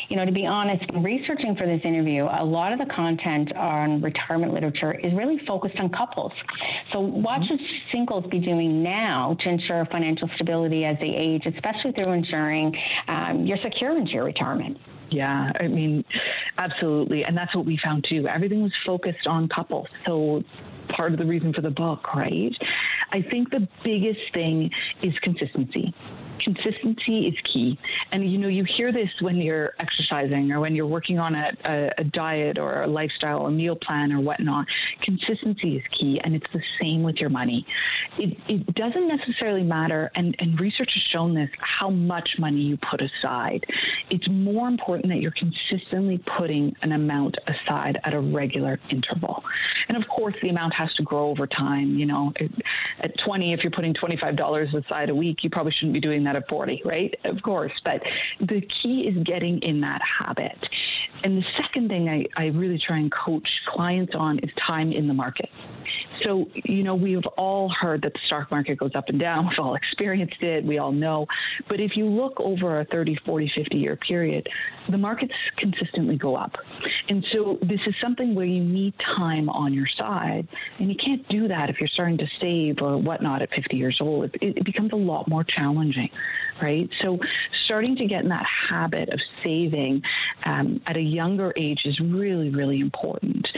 [0.09, 4.01] you know, to be honest, researching for this interview, a lot of the content on
[4.01, 6.33] retirement literature is really focused on couples.
[6.93, 7.61] So, what should
[7.93, 12.77] singles be doing now to ensure financial stability as they age, especially through ensuring
[13.09, 14.46] um, you're secure into your retirement?
[15.11, 16.05] Yeah, I mean,
[16.59, 17.25] absolutely.
[17.25, 18.27] And that's what we found too.
[18.27, 19.89] Everything was focused on couples.
[20.05, 20.43] So
[20.89, 22.57] part of the reason for the book, right?
[23.13, 25.95] I think the biggest thing is consistency
[26.39, 27.79] consistency is key.
[28.13, 31.53] And you know, you hear this when you're exercising or when you're working on a,
[31.65, 34.67] a, a diet or a lifestyle, a meal plan or whatnot.
[35.01, 37.67] Consistency is key, and it's the same with your money.
[38.19, 42.77] It, it doesn't necessarily matter, and, and research has shown this, how much money you
[42.77, 43.67] put aside.
[44.11, 49.45] It's more important that you're consistently putting an amount aside at a regular interval.
[49.89, 51.99] And of course, the amount has to grow over time.
[51.99, 52.33] You know,
[53.01, 56.49] at 20, if you're putting $25 aside a week, you probably shouldn't be doing at
[56.49, 57.15] 40, right?
[57.25, 57.73] Of course.
[57.85, 58.03] But
[58.41, 60.69] the key is getting in that habit.
[61.23, 65.07] And the second thing I, I really try and coach clients on is time in
[65.07, 65.51] the market.
[66.23, 69.49] So, you know, we've all heard that the stock market goes up and down.
[69.49, 70.65] We've all experienced it.
[70.65, 71.27] We all know.
[71.69, 74.49] But if you look over a 30, 40, 50 year period,
[74.89, 76.59] the markets consistently go up.
[77.09, 80.49] And so this is something where you need time on your side.
[80.79, 84.01] And you can't do that if you're starting to save or whatnot at 50 years
[84.01, 84.35] old.
[84.41, 86.11] It, it becomes a lot more challenging,
[86.61, 86.91] right?
[87.01, 87.19] So
[87.53, 90.03] starting to get in that habit of saving
[90.45, 93.51] um, at a younger age is really, really important.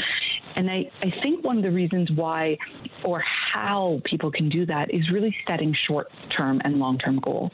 [0.57, 2.59] And I, I think one of the reasons why
[3.05, 7.53] or how people can do that is really setting short term and long term goals.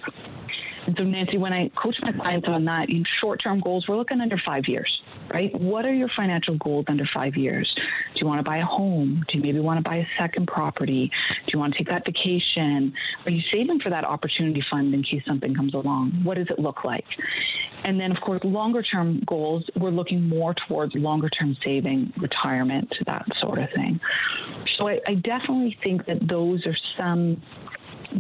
[0.87, 4.21] So, Nancy, when I coach my clients on that, in short term goals, we're looking
[4.21, 5.55] under five years, right?
[5.59, 7.75] What are your financial goals under five years?
[7.75, 9.25] Do you want to buy a home?
[9.27, 11.11] Do you maybe want to buy a second property?
[11.47, 12.93] Do you want to take that vacation?
[13.25, 16.11] Are you saving for that opportunity fund in case something comes along?
[16.23, 17.07] What does it look like?
[17.85, 22.95] And then, of course, longer term goals, we're looking more towards longer term saving, retirement,
[23.07, 24.01] that sort of thing.
[24.67, 27.43] So I, I definitely think that those are some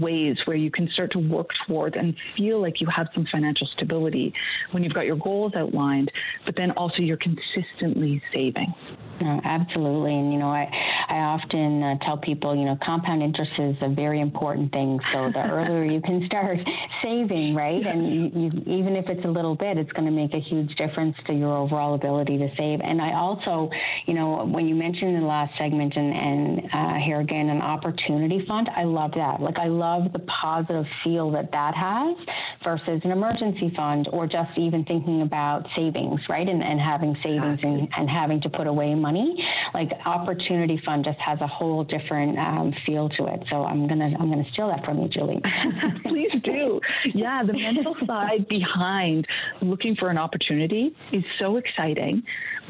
[0.00, 3.66] ways where you can start to work towards and feel like you have some financial
[3.66, 4.34] stability
[4.70, 6.10] when you've got your goals outlined,
[6.44, 8.74] but then also you're consistently saving.
[9.20, 10.12] Uh, absolutely.
[10.12, 10.68] And, you know, I,
[11.08, 14.98] I often uh, tell people, you know, compound interest is a very important thing.
[15.12, 16.58] So the earlier you can start
[17.02, 17.86] saving, right?
[17.86, 20.74] And you, you, even if it's a little bit, it's going to make a huge
[20.76, 22.80] difference to your overall ability to save.
[22.82, 23.70] And I also,
[24.06, 27.62] you know, when you mentioned in the last segment and, and uh, here again, an
[27.62, 29.40] opportunity fund, I love that.
[29.40, 32.16] Like, I love the positive feel that that has
[32.62, 36.48] versus an emergency fund or just even thinking about savings, right?
[36.48, 39.46] And, and having savings and, and having to put away money.
[39.72, 43.44] Like Opportunity Fund just has a whole different um, feel to it.
[43.50, 45.42] So I'm gonna I'm gonna steal that from you, Julie.
[46.04, 46.80] Please do.
[47.04, 49.26] Yeah, the mental side behind
[49.60, 52.22] looking for an opportunity is so exciting,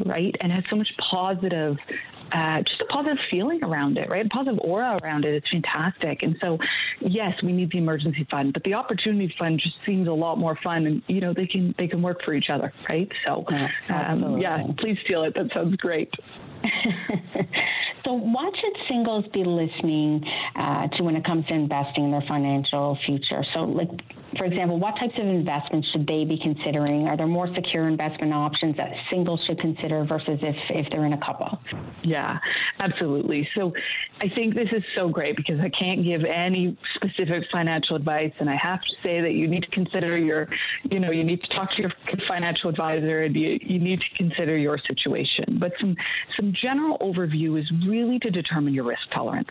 [0.05, 0.35] right?
[0.41, 1.79] And has so much positive
[2.35, 4.27] uh, just a positive feeling around it, right?
[4.27, 5.35] A positive aura around it.
[5.35, 6.25] It's fantastic.
[6.25, 6.59] And so,
[7.01, 10.57] yes, we need the emergency fund, but the opportunity fund just seems a lot more
[10.57, 13.11] fun, and you know they can they can work for each other, right?
[13.25, 13.45] So,
[13.89, 15.35] um, yeah, please steal it.
[15.35, 16.13] That sounds great.
[18.05, 20.25] so, what should singles be listening
[20.57, 23.45] uh, to when it comes to investing in their financial future?
[23.53, 23.91] So, like,
[24.39, 27.07] for example, what types of investments should they be considering?
[27.09, 31.13] Are there more secure investment options that singles should consider versus if, if they're in
[31.13, 31.59] a couple?
[32.03, 32.39] Yeah,
[32.81, 33.49] absolutely.
[33.55, 33.75] So,
[34.23, 38.49] I think this is so great because I can't give any specific financial advice, and
[38.49, 40.49] I have to say that you need to consider your,
[40.91, 41.93] you know, you need to talk to your
[42.27, 45.59] financial advisor, and you, you need to consider your situation.
[45.59, 45.97] But some
[46.37, 49.51] some general overview is really to determine your risk tolerance,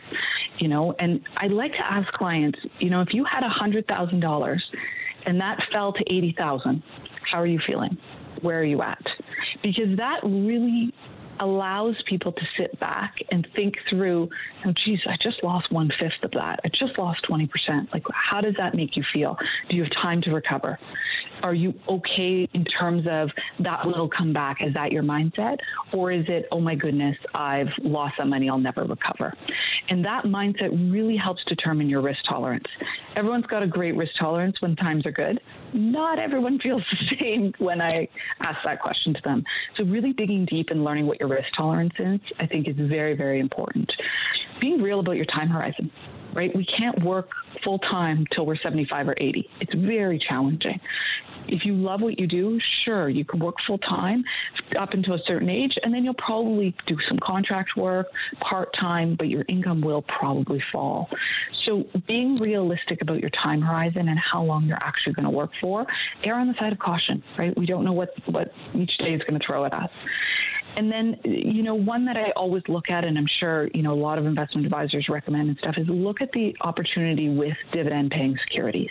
[0.58, 4.62] you know, and I like to ask clients, you know, if you had $100,000
[5.26, 6.82] and that fell to 80,000,
[7.22, 7.96] how are you feeling?
[8.40, 9.06] Where are you at?
[9.62, 10.92] Because that really
[11.40, 14.30] allows people to sit back and think through,
[14.64, 16.60] oh, geez, I just lost one fifth of that.
[16.64, 17.92] I just lost 20%.
[17.92, 19.38] Like, how does that make you feel?
[19.68, 20.78] Do you have time to recover?
[21.44, 24.62] Are you okay in terms of that little comeback?
[24.62, 25.58] Is that your mindset?
[25.92, 29.34] Or is it, oh my goodness, I've lost that money, I'll never recover?
[29.90, 32.68] And that mindset really helps determine your risk tolerance.
[33.14, 35.38] Everyone's got a great risk tolerance when times are good.
[35.74, 38.08] Not everyone feels the same when I
[38.40, 39.44] ask that question to them.
[39.76, 43.12] So, really digging deep and learning what your risk tolerance is, I think is very,
[43.12, 43.94] very important.
[44.60, 45.90] Being real about your time horizon
[46.34, 46.54] right?
[46.54, 47.30] We can't work
[47.62, 49.48] full time till we're 75 or 80.
[49.60, 50.80] It's very challenging.
[51.48, 54.24] If you love what you do, sure, you can work full time
[54.76, 58.08] up until a certain age, and then you'll probably do some contract work
[58.40, 61.10] part time, but your income will probably fall.
[61.52, 65.52] So, being realistic about your time horizon and how long you're actually going to work
[65.60, 65.86] for,
[66.22, 67.56] err on the side of caution, right?
[67.56, 69.90] We don't know what, what each day is going to throw at us.
[70.76, 73.92] And then, you know, one that I always look at, and I'm sure, you know,
[73.92, 78.10] a lot of investment advisors recommend and stuff, is look at the opportunity with dividend
[78.10, 78.90] paying securities.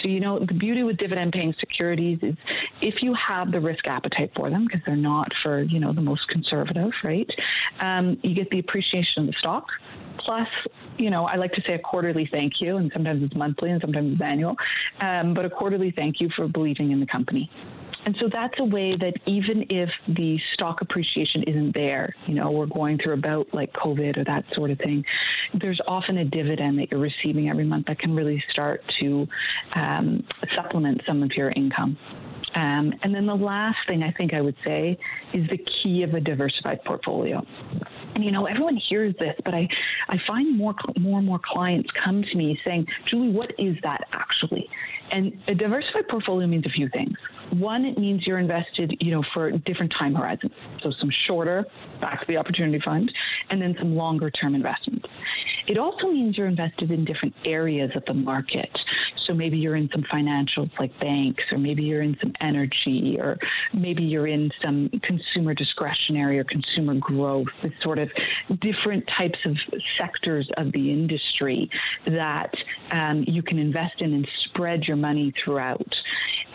[0.00, 2.34] So, you know, the beauty with dividend paying securities is
[2.80, 6.00] if you have the risk appetite for them, because they're not for, you know, the
[6.00, 7.30] most conservative, right?
[7.80, 9.70] Um, you get the appreciation of the stock.
[10.18, 10.48] Plus,
[10.98, 13.80] you know, I like to say a quarterly thank you, and sometimes it's monthly and
[13.80, 14.56] sometimes it's annual,
[15.00, 17.50] um, but a quarterly thank you for believing in the company.
[18.08, 22.50] And so that's a way that even if the stock appreciation isn't there, you know,
[22.50, 25.04] we're going through about like COVID or that sort of thing,
[25.52, 29.28] there's often a dividend that you're receiving every month that can really start to
[29.74, 31.98] um, supplement some of your income.
[32.54, 34.98] Um, and then the last thing I think I would say
[35.34, 37.44] is the key of a diversified portfolio.
[38.14, 39.68] And you know, everyone hears this, but I,
[40.08, 44.08] I find more more and more clients come to me saying, Julie, what is that
[44.14, 44.70] actually?
[45.10, 47.18] And a diversified portfolio means a few things.
[47.50, 50.52] One, it means you're invested, you know, for different time horizons.
[50.82, 51.66] So some shorter,
[52.00, 53.12] back to the opportunity fund,
[53.50, 55.08] and then some longer term investments.
[55.66, 58.80] It also means you're invested in different areas of the market.
[59.16, 63.38] So maybe you're in some financials like banks, or maybe you're in some energy, or
[63.74, 68.10] maybe you're in some consumer discretionary or consumer growth, this sort of
[68.58, 69.58] different types of
[69.96, 71.70] sectors of the industry
[72.06, 72.54] that
[72.92, 76.00] um, you can invest in and spread your money throughout.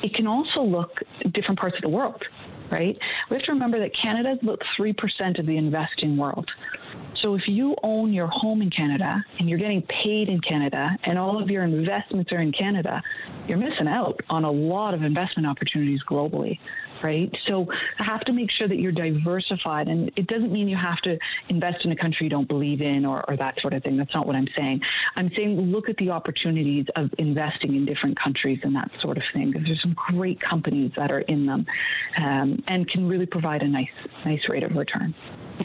[0.01, 0.82] It can also look
[1.31, 2.23] different parts of the world,
[2.69, 2.97] right?
[3.29, 6.51] We have to remember that Canada is about 3% of the investing world.
[7.23, 11.17] So if you own your home in Canada and you're getting paid in Canada and
[11.17, 13.01] all of your investments are in Canada,
[13.47, 16.59] you're missing out on a lot of investment opportunities globally
[17.03, 17.37] right?
[17.45, 19.87] So have to make sure that you're diversified.
[19.87, 23.05] And it doesn't mean you have to invest in a country you don't believe in
[23.05, 23.97] or, or that sort of thing.
[23.97, 24.81] That's not what I'm saying.
[25.17, 29.23] I'm saying look at the opportunities of investing in different countries and that sort of
[29.33, 29.51] thing.
[29.51, 31.65] Because there's some great companies that are in them
[32.17, 33.91] um, and can really provide a nice,
[34.23, 35.13] nice rate of return.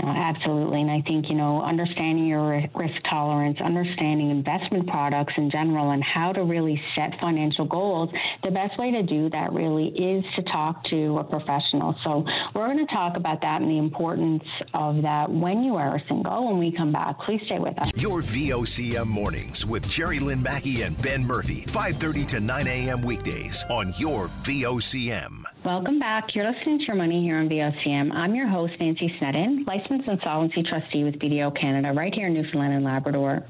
[0.03, 0.83] absolutely.
[0.83, 6.04] And I think, you know, understanding your risk tolerance, understanding investment products in general, and
[6.04, 8.11] how to really set financial goals,
[8.42, 11.96] the best way to do that really is to talk to a professional.
[12.04, 15.96] So we're going to talk about that and the importance of that when you are
[15.96, 16.48] a single.
[16.48, 17.90] When we come back, please stay with us.
[17.96, 23.02] Your VOCM mornings with Jerry Lynn Mackey and Ben Murphy, 5:30 to 9 a.m.
[23.02, 25.44] weekdays on your VOCM.
[25.68, 26.35] Welcome back.
[26.35, 28.11] You're listening to Your Money here on VOCM.
[28.14, 32.72] I'm your host, Nancy Sneddon, licensed insolvency trustee with BDO Canada, right here in Newfoundland
[32.72, 33.44] and Labrador.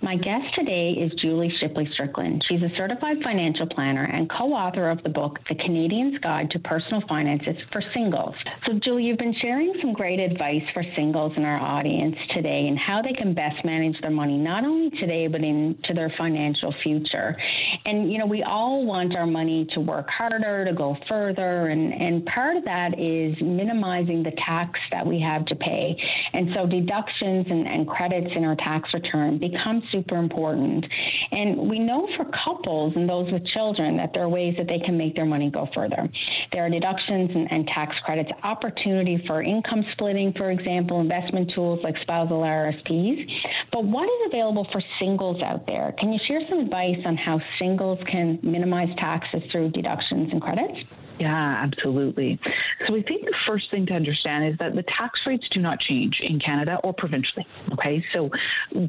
[0.00, 2.42] My guest today is Julie Shipley Strickland.
[2.42, 7.02] She's a certified financial planner and co-author of the book, The Canadian's Guide to Personal
[7.02, 8.36] Finances for Singles.
[8.64, 12.78] So, Julie, you've been sharing some great advice for singles in our audience today and
[12.78, 17.36] how they can best manage their money, not only today, but into their financial future.
[17.84, 21.92] And, you know, we all want our money to work harder, to go further, and,
[21.92, 25.96] and part of that is minimizing the tax that we have to pay.
[26.32, 30.86] And so deductions and, and credits in our tax return become super important.
[31.32, 34.78] And we know for couples and those with children that there are ways that they
[34.78, 36.08] can make their money go further.
[36.52, 41.82] There are deductions and, and tax credits, opportunity for income splitting, for example, investment tools
[41.82, 43.46] like spousal RSPs.
[43.70, 45.92] But what is available for singles out there?
[45.98, 50.80] Can you share some advice on how singles can minimize taxes through deductions and credits?
[51.18, 52.38] Yeah, absolutely.
[52.86, 55.80] So I think the first thing to understand is that the tax rates do not
[55.80, 57.46] change in Canada or provincially.
[57.72, 58.30] Okay, so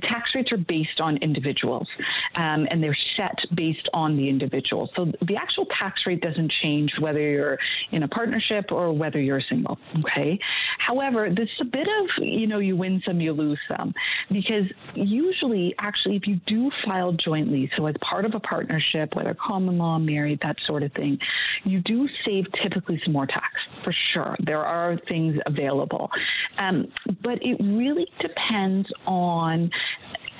[0.04, 1.88] tax rates are based on individuals
[2.36, 4.92] um, and they're set based on the individual.
[4.96, 7.60] So the actual tax rate doesn't change whether you're
[7.92, 9.80] in a partnership or whether you're single.
[10.00, 10.40] Okay,
[10.78, 13.96] however, this is a bit of, you know, you win some, you lose some
[14.32, 19.34] because usually, actually, if you do file jointly, so as part of a partnership, whether
[19.34, 21.20] common law, married, that sort of thing,
[21.64, 24.36] you do save typically some more tax for sure.
[24.40, 26.12] There are things available,
[26.58, 29.72] um, but it really depends on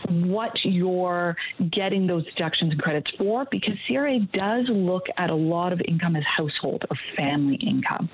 [0.08, 1.36] what you're
[1.70, 6.16] getting those deductions and credits for because CRA does look at a lot of income
[6.16, 8.10] as household or family income.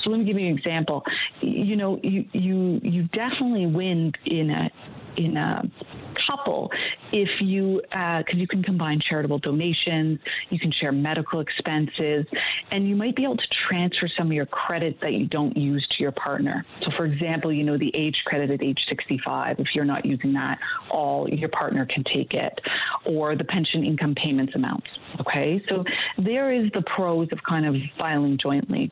[0.00, 1.04] So let me give you an example.
[1.40, 4.70] You know, you you you definitely win in a
[5.16, 5.68] in a
[6.14, 6.70] couple
[7.10, 10.18] if you because uh, you can combine charitable donations
[10.50, 12.26] you can share medical expenses
[12.70, 15.86] and you might be able to transfer some of your credit that you don't use
[15.86, 16.64] to your partner.
[16.82, 20.32] So for example you know the age credit at age 65 if you're not using
[20.34, 20.58] that
[20.90, 22.60] all your partner can take it
[23.04, 24.88] or the pension income payments amounts
[25.20, 25.62] okay?
[25.68, 25.84] So
[26.18, 28.90] there is the pros of kind of filing jointly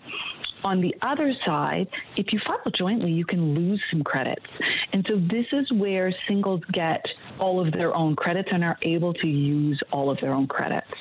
[0.65, 4.47] on the other side, if you file jointly, you can lose some credits.
[4.93, 9.15] And so this is where singles get all of their own credits and are able
[9.15, 10.93] to use all of their own credits.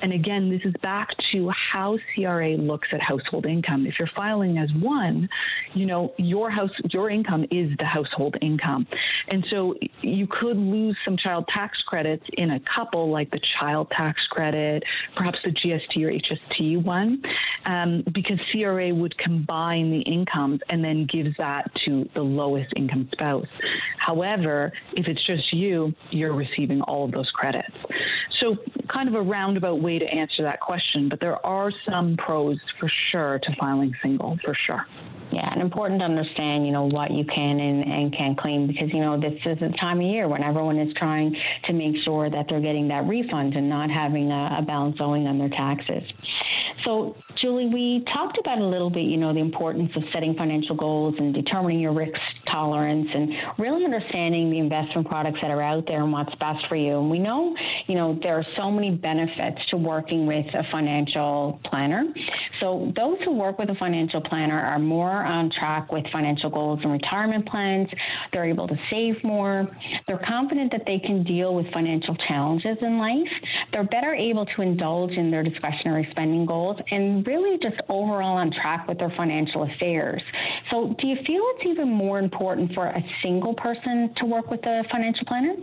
[0.00, 3.86] And again, this is back to how CRA looks at household income.
[3.86, 5.28] If you're filing as one,
[5.74, 8.86] you know, your house your income is the household income.
[9.28, 13.90] And so you could lose some child tax credits in a couple like the child
[13.90, 14.84] tax credit,
[15.14, 17.22] perhaps the GST or HST one,
[17.66, 23.08] um, because CRA would combine the incomes and then gives that to the lowest income
[23.12, 23.46] spouse.
[23.98, 27.76] However, if it's just you, you're receiving all of those credits.
[28.30, 28.56] So,
[28.88, 32.88] kind of a roundabout way to answer that question, but there are some pros for
[32.88, 34.86] sure to filing single, for sure.
[35.32, 38.92] Yeah, and important to understand, you know, what you can and, and can't claim because,
[38.92, 42.28] you know, this is the time of year when everyone is trying to make sure
[42.28, 46.04] that they're getting that refund and not having a, a balance owing on their taxes.
[46.84, 50.74] So, Julie, we talked about a little bit, you know, the importance of setting financial
[50.74, 55.86] goals and determining your risk tolerance and really understanding the investment products that are out
[55.86, 56.98] there and what's best for you.
[56.98, 61.60] And we know, you know, there are so many benefits to working with a financial
[61.64, 62.12] planner.
[62.60, 66.80] So, those who work with a financial planner are more on track with financial goals
[66.82, 67.88] and retirement plans.
[68.32, 69.68] They're able to save more.
[70.06, 73.30] They're confident that they can deal with financial challenges in life.
[73.72, 78.50] They're better able to indulge in their discretionary spending goals and really just overall on
[78.50, 80.22] track with their financial affairs.
[80.70, 84.64] So, do you feel it's even more important for a single person to work with
[84.66, 85.54] a financial planner?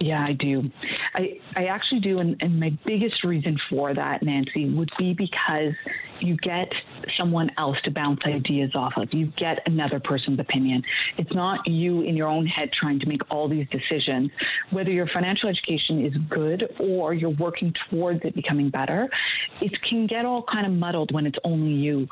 [0.00, 0.70] Yeah, I do.
[1.14, 2.20] I, I actually do.
[2.20, 5.74] And, and my biggest reason for that, Nancy, would be because
[6.20, 6.74] you get
[7.16, 9.12] someone else to bounce ideas off of.
[9.12, 10.84] You get another person's opinion.
[11.16, 14.30] It's not you in your own head trying to make all these decisions.
[14.70, 19.08] Whether your financial education is good or you're working towards it becoming better,
[19.60, 22.08] it can get all kind of muddled when it's only you.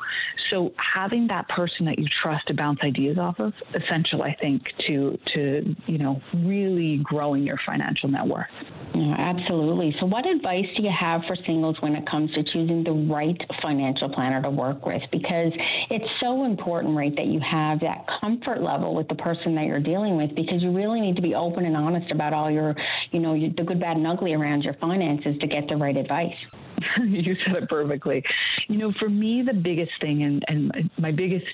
[0.49, 4.73] So having that person that you trust to bounce ideas off of, essential, I think,
[4.79, 8.47] to to you know really growing your financial net worth.
[8.93, 9.95] Yeah, absolutely.
[9.99, 13.39] So, what advice do you have for singles when it comes to choosing the right
[13.61, 15.03] financial planner to work with?
[15.11, 15.53] Because
[15.89, 19.79] it's so important, right, that you have that comfort level with the person that you're
[19.79, 22.75] dealing with because you really need to be open and honest about all your,
[23.11, 26.37] you know, the good, bad, and ugly around your finances to get the right advice.
[27.03, 28.23] you said it perfectly.
[28.67, 31.47] You know, for me, the biggest thing and, and my biggest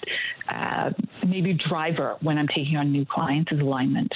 [0.49, 0.91] uh,
[1.25, 4.13] maybe driver when I'm taking on new clients is alignment.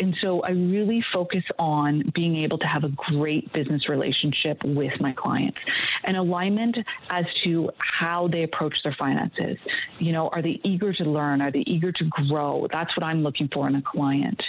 [0.00, 4.98] And so I really focus on being able to have a great business relationship with
[5.00, 5.58] my clients
[6.04, 6.78] and alignment
[7.10, 9.58] as to how they approach their finances.
[9.98, 11.42] You know, are they eager to learn?
[11.42, 12.66] Are they eager to grow?
[12.70, 14.42] That's what I'm looking for in a client.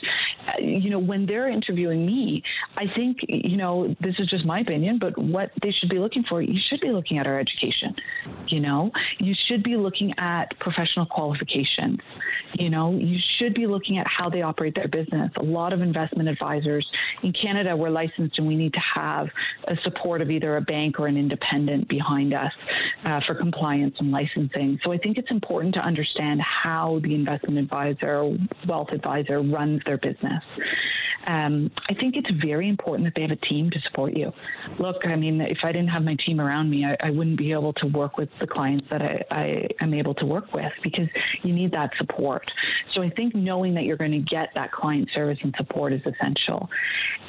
[0.48, 2.44] Uh, you know, when they're interviewing me,
[2.78, 6.02] I think, you know, this is just my opinion, but what they should be be
[6.02, 7.96] looking for, you should be looking at our education.
[8.48, 12.00] You know, you should be looking at professional qualifications.
[12.54, 15.32] You know, you should be looking at how they operate their business.
[15.36, 16.87] A lot of investment advisors
[17.24, 19.30] in Canada, we're licensed and we need to have
[19.68, 22.54] a support of either a bank or an independent behind us
[23.06, 24.80] uh, for compliance and licensing.
[24.84, 29.98] So I think it's important to understand how the investment advisor, wealth advisor runs their
[29.98, 30.44] business.
[31.28, 34.32] Um, I think it's very important that they have a team to support you.
[34.80, 37.52] Look, I mean, if I didn't have my team around me, I, I wouldn't be
[37.52, 41.10] able to work with the clients that I, I am able to work with because
[41.44, 42.50] you need that support.
[42.92, 46.02] So I think knowing that you're going to get that client service and support is
[46.06, 46.70] essential.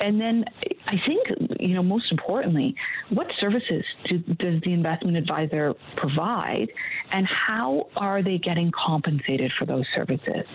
[0.01, 0.45] And then
[0.87, 1.29] I think,
[1.61, 2.77] you know, most importantly,
[3.11, 6.71] what services do, does the investment advisor provide
[7.11, 10.47] and how are they getting compensated for those services?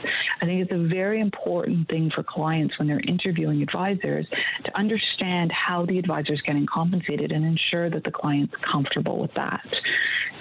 [0.42, 4.28] I think it's a very important thing for clients when they're interviewing advisors
[4.64, 9.34] to understand how the advisor is getting compensated and ensure that the client's comfortable with
[9.34, 9.66] that.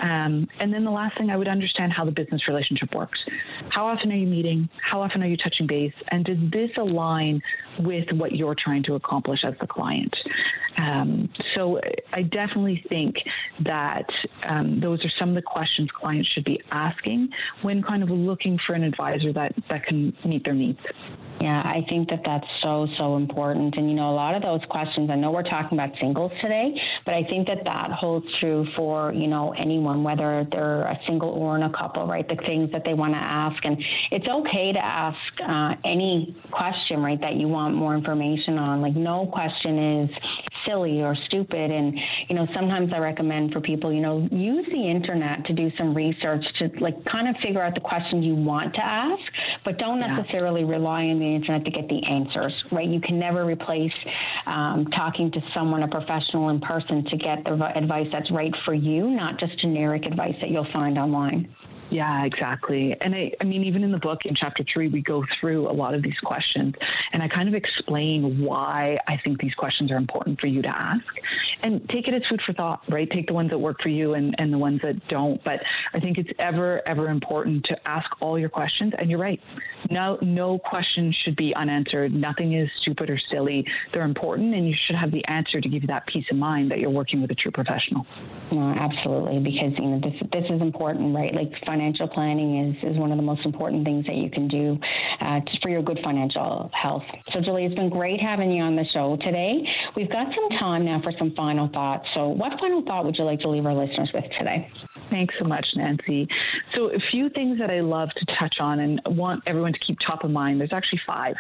[0.01, 3.25] Um, and then the last thing, I would understand how the business relationship works.
[3.69, 4.69] How often are you meeting?
[4.81, 5.95] How often are you touching base?
[6.09, 7.43] And does this align
[7.79, 10.17] with what you're trying to accomplish as the client?
[10.77, 11.81] Um, so
[12.13, 13.29] I definitely think
[13.61, 14.11] that
[14.45, 17.31] um, those are some of the questions clients should be asking
[17.63, 20.81] when kind of looking for an advisor that, that can meet their needs.
[21.43, 23.77] Yeah, I think that that's so, so important.
[23.77, 26.81] And, you know, a lot of those questions, I know we're talking about singles today,
[27.05, 31.31] but I think that that holds true for, you know, anyone, whether they're a single
[31.31, 32.29] or in a couple, right?
[32.29, 33.65] The things that they want to ask.
[33.65, 38.81] And it's okay to ask uh, any question, right, that you want more information on.
[38.81, 40.11] Like, no question is
[40.65, 41.73] silly or stupid.
[41.73, 45.73] And, you know, sometimes I recommend for people, you know, use the internet to do
[45.77, 49.33] some research to, like, kind of figure out the questions you want to ask,
[49.65, 50.19] but don't yeah.
[50.19, 52.89] necessarily rely on the internet to get the answers, right?
[52.89, 53.95] You can never replace
[54.47, 58.75] um, talking to someone, a professional in person, to get the advice that's right for
[58.75, 61.55] you, not just generic advice that you'll find online.
[61.93, 62.99] Yeah, exactly.
[63.03, 65.73] And I, I mean, even in the book in chapter three, we go through a
[65.73, 66.75] lot of these questions
[67.13, 70.75] and I kind of explain why I think these questions are important for you to
[70.75, 71.05] ask
[71.63, 73.11] and take it as food for thought, right?
[73.11, 75.45] Take the ones that work for you and, and the ones that don't.
[75.45, 78.95] But I think it's ever, ever important to ask all your questions.
[78.99, 79.43] And you're right.
[79.91, 82.15] No, no question should be unanswered.
[82.15, 83.67] Nothing is stupid or silly.
[83.93, 86.71] They're important and you should have the answer to give you that peace of mind
[86.71, 88.07] that you're working with a true professional.
[88.51, 89.41] No, absolutely.
[89.41, 91.35] Because, you know, this, this is important, right?
[91.35, 94.79] Like planning is, is one of the most important things that you can do
[95.21, 97.05] uh, for your good financial health.
[97.33, 99.69] So, Julie, it's been great having you on the show today.
[99.95, 102.11] We've got some time now for some final thoughts.
[102.15, 104.71] So, what final thought would you like to leave our listeners with today?
[105.11, 106.29] Thanks so much, Nancy.
[106.75, 109.99] So, a few things that I love to touch on and want everyone to keep
[109.99, 110.61] top of mind.
[110.61, 111.37] There's actually five.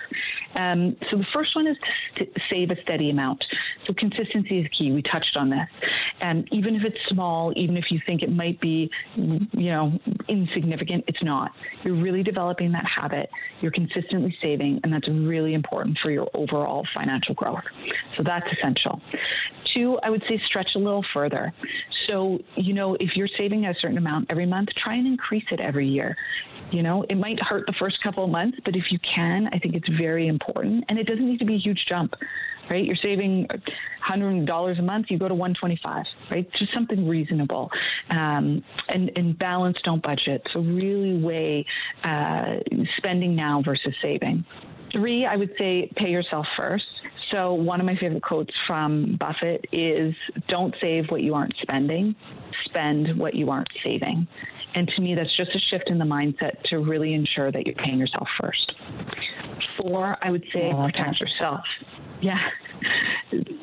[0.54, 1.76] Um, so, the first one is
[2.16, 3.46] to save a steady amount.
[3.84, 4.92] So, consistency is key.
[4.92, 5.68] We touched on this.
[6.20, 10.00] And even if it's small, even if you think it might be, you know,
[10.32, 11.54] insignificant, it's not.
[11.84, 13.30] You're really developing that habit.
[13.60, 17.64] You're consistently saving, and that's really important for your overall financial growth.
[18.16, 19.02] So that's essential.
[19.64, 21.52] Two, I would say stretch a little further.
[22.06, 25.60] So, you know, if you're saving a certain amount every month, try and increase it
[25.60, 26.16] every year.
[26.72, 29.58] You know, it might hurt the first couple of months, but if you can, I
[29.58, 30.86] think it's very important.
[30.88, 32.16] And it doesn't need to be a huge jump
[32.70, 32.84] right?
[32.84, 33.48] You're saving
[34.02, 36.50] $100 a month, you go to 125, right?
[36.52, 37.70] Just something reasonable.
[38.10, 40.48] Um, and, and balance, don't budget.
[40.50, 41.66] So really weigh
[42.02, 42.60] uh,
[42.96, 44.44] spending now versus saving.
[44.90, 46.86] Three, I would say pay yourself first.
[47.30, 50.14] So, one of my favorite quotes from Buffett is
[50.48, 52.14] Don't save what you aren't spending,
[52.62, 54.28] spend what you aren't saving.
[54.74, 57.74] And to me, that's just a shift in the mindset to really ensure that you're
[57.74, 58.74] paying yourself first.
[59.76, 61.66] Four, I would say oh, protect yourself.
[62.20, 62.50] Yeah.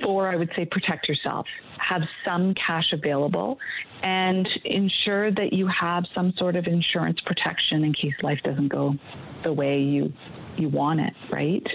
[0.01, 1.47] Four, I would say protect yourself.
[1.77, 3.59] Have some cash available
[4.03, 8.95] and ensure that you have some sort of insurance protection in case life doesn't go
[9.43, 10.13] the way you
[10.57, 11.65] you want it, right?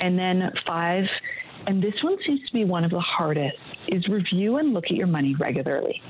[0.00, 1.10] And then five,
[1.66, 4.96] and this one seems to be one of the hardest, is review and look at
[4.96, 6.02] your money regularly.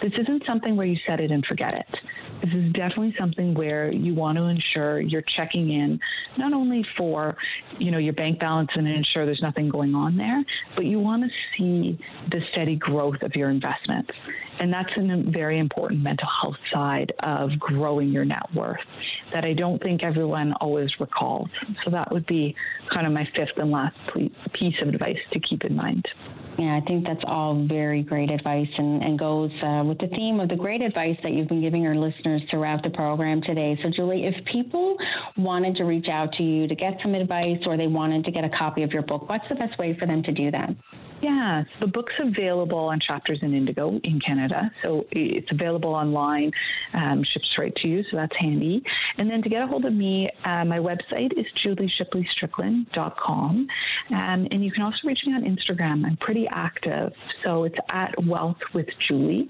[0.00, 2.00] This isn't something where you set it and forget it.
[2.42, 6.00] This is definitely something where you want to ensure you're checking in
[6.36, 7.36] not only for,
[7.78, 10.44] you know, your bank balance and ensure there's nothing going on there,
[10.76, 11.98] but you want to see
[12.28, 14.12] the steady growth of your investments.
[14.58, 18.80] And that's a very important mental health side of growing your net worth
[19.32, 21.50] that I don't think everyone always recalls.
[21.82, 22.54] So that would be
[22.88, 23.96] kind of my fifth and last
[24.52, 26.08] piece of advice to keep in mind.
[26.58, 30.38] Yeah, I think that's all very great advice and, and goes uh, with the theme
[30.38, 33.76] of the great advice that you've been giving our listeners throughout the program today.
[33.82, 34.96] So, Julie, if people
[35.36, 38.44] wanted to reach out to you to get some advice or they wanted to get
[38.44, 40.74] a copy of your book, what's the best way for them to do that?
[41.24, 44.70] Yeah, the book's available on Chapters in Indigo in Canada.
[44.82, 46.52] So it's available online,
[46.92, 48.84] um, ships right to you, so that's handy.
[49.16, 53.68] And then to get a hold of me, uh, my website is julieshipleystrickland.com.
[54.10, 56.04] Um, and you can also reach me on Instagram.
[56.04, 59.48] I'm pretty active, so it's at Wealth with Julie.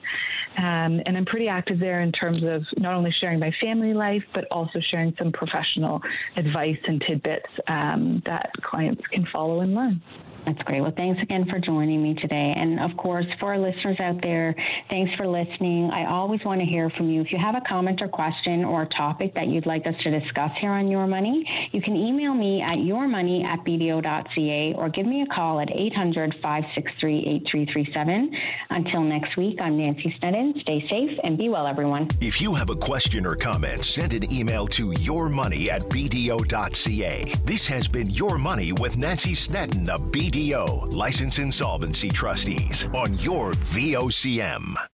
[0.57, 4.23] Um, and I'm pretty active there in terms of not only sharing my family life,
[4.33, 6.05] but also sharing some professional
[6.37, 10.01] advice and tidbits um, that clients can follow and learn.
[10.45, 10.83] That's great.
[10.83, 12.53] Well, thanks again for joining me today.
[12.55, 14.55] And of course, for our listeners out there,
[14.91, 15.91] thanks for listening.
[15.91, 17.23] I always want to hear from you.
[17.23, 20.11] If you have a comment or question or a topic that you'd like us to
[20.11, 25.07] discuss here on Your Money, you can email me at yourmoney at bdo.ca or give
[25.07, 28.37] me a call at 800 563 8337.
[28.71, 30.61] Until next week, I'm Nancy Snedden.
[30.61, 32.11] Stay safe and be well, everyone.
[32.21, 37.35] If you have a question or comment, send an email to yourmoney at bdo.ca.
[37.45, 40.34] This has been Your Money with Nancy Snedden of BDO.
[40.35, 44.75] BDO, License Insolvency Trustees, on your VOCM.